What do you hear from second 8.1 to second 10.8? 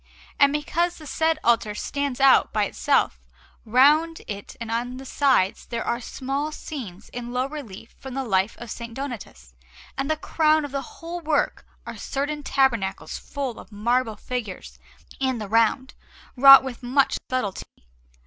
the life of S. Donatus, and the crown of